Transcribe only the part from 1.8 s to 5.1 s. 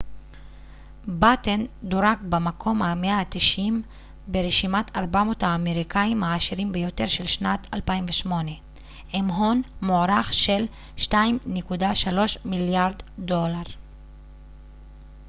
דורג במקום ה-190 ברשימת